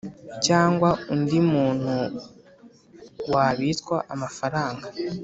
[0.45, 1.93] cyangwa undi muntu
[3.31, 4.87] wabitswa amafaranga